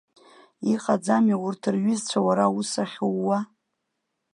[0.73, 3.37] Иҟаӡами урҭ рҩызцәа уара аус ахьууа?